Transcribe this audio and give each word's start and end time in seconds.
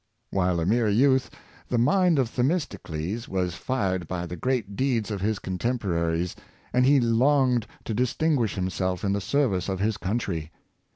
While 0.31 0.59
a 0.59 0.65
mere 0.65 0.89
youth, 0.89 1.29
the 1.67 1.77
mind 1.77 2.17
of 2.17 2.27
Themistocles 2.27 3.27
was 3.29 3.53
fired 3.53 4.07
by 4.07 4.25
the 4.25 4.35
great 4.35 4.75
deeds 4.75 5.11
of 5.11 5.21
his 5.21 5.37
contemporaries, 5.37 6.35
and 6.73 6.87
he 6.87 6.99
longed 6.99 7.67
to 7.83 7.93
distinguish 7.93 8.55
himself 8.55 9.03
in 9.03 9.13
the 9.13 9.21
service 9.21 9.69
of 9.69 9.79
his 9.79 9.97
coun 9.97 10.17
try. 10.17 10.49